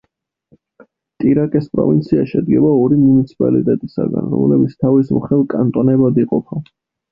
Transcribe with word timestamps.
ტირაკეს 1.23 1.67
პროვინცია 1.75 2.23
შედგება 2.31 2.73
ორი 2.79 2.97
მუნიციპალიტეტისაგან, 3.03 4.33
რომლებიც 4.41 4.75
თავის 4.87 5.15
მხრივ 5.21 5.47
კანტონებად 5.55 6.21
იყოფა. 6.27 6.65